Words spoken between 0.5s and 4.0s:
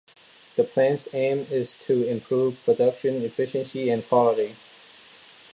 The plan's aim is to improve production efficiency